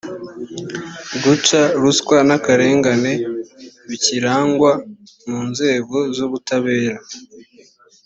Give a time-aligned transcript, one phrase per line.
[1.23, 3.13] guca ruswa n akarengane
[3.87, 4.71] bikirangwa
[5.29, 6.97] mu nzego z ubutabera